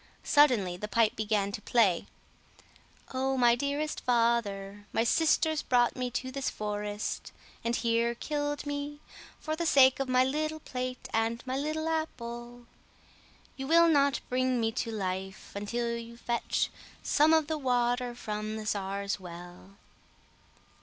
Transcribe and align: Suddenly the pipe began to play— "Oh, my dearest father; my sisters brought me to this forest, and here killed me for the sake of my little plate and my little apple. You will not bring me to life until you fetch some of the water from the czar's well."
Suddenly 0.23 0.77
the 0.77 0.87
pipe 0.87 1.15
began 1.15 1.51
to 1.51 1.61
play— 1.61 2.07
"Oh, 3.13 3.37
my 3.37 3.53
dearest 3.53 3.99
father; 4.03 4.87
my 4.91 5.03
sisters 5.03 5.61
brought 5.61 5.95
me 5.95 6.09
to 6.09 6.31
this 6.31 6.49
forest, 6.49 7.31
and 7.63 7.75
here 7.75 8.15
killed 8.15 8.65
me 8.65 8.99
for 9.39 9.55
the 9.55 9.67
sake 9.67 9.99
of 9.99 10.09
my 10.09 10.23
little 10.23 10.59
plate 10.59 11.07
and 11.13 11.45
my 11.45 11.55
little 11.55 11.87
apple. 11.87 12.65
You 13.55 13.67
will 13.67 13.87
not 13.87 14.21
bring 14.27 14.59
me 14.59 14.71
to 14.71 14.89
life 14.91 15.51
until 15.53 15.95
you 15.95 16.17
fetch 16.17 16.71
some 17.03 17.31
of 17.31 17.45
the 17.45 17.59
water 17.59 18.15
from 18.15 18.55
the 18.55 18.65
czar's 18.65 19.19
well." 19.19 19.77